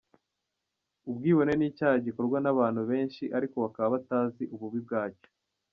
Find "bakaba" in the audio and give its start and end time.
3.63-3.87